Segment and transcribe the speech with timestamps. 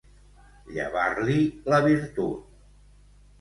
[0.77, 1.35] Llevar-li
[1.75, 2.41] la virtut.